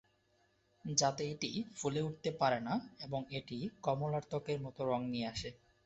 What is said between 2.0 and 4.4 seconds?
উঠতে পারে না এবং এটি কমলার